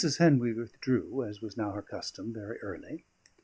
Henry 0.17 0.51
withdrew, 0.51 1.23
as 1.23 1.41
was 1.43 1.55
now 1.55 1.73
her 1.73 1.83
custom, 1.83 2.33
very 2.33 2.57
early. 2.63 3.05